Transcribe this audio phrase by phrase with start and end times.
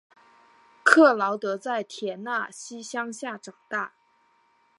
[0.83, 3.93] 克劳德在田纳西乡下长大。